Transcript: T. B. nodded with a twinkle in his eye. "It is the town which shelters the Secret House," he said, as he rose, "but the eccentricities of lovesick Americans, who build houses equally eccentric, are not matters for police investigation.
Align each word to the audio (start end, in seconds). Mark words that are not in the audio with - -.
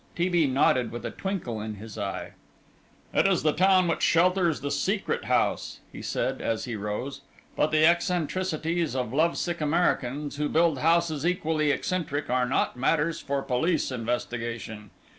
T. 0.15 0.29
B. 0.29 0.47
nodded 0.47 0.91
with 0.91 1.05
a 1.05 1.11
twinkle 1.11 1.61
in 1.61 1.75
his 1.75 1.95
eye. 1.95 2.31
"It 3.13 3.27
is 3.27 3.43
the 3.43 3.53
town 3.53 3.87
which 3.87 4.01
shelters 4.01 4.61
the 4.61 4.71
Secret 4.71 5.25
House," 5.25 5.79
he 5.91 6.01
said, 6.01 6.41
as 6.41 6.65
he 6.65 6.75
rose, 6.75 7.21
"but 7.55 7.69
the 7.69 7.85
eccentricities 7.85 8.95
of 8.95 9.13
lovesick 9.13 9.61
Americans, 9.61 10.37
who 10.37 10.49
build 10.49 10.79
houses 10.79 11.23
equally 11.23 11.69
eccentric, 11.69 12.31
are 12.31 12.47
not 12.47 12.75
matters 12.75 13.19
for 13.19 13.43
police 13.43 13.91
investigation. 13.91 14.89